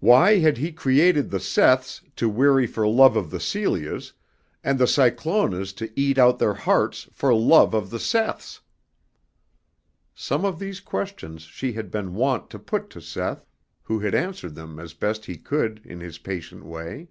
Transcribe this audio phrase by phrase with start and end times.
[0.00, 4.12] Why had He created the Seths to weary for love of the Celias
[4.64, 8.58] and the Cyclonas to eat out their hearts for love of the Seths?
[10.12, 13.46] Some of these questions she had been wont to put to Seth,
[13.84, 17.06] who had answered them as best he could in his patient way.